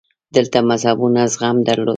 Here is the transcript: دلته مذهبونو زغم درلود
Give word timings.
دلته 0.35 0.57
مذهبونو 0.69 1.21
زغم 1.33 1.57
درلود 1.67 1.89